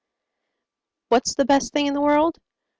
What's 1.09 1.35
the 1.35 1.45
best 1.45 1.73
thing 1.73 1.85
in 1.85 1.93
the 1.93 2.01
world? 2.01 2.35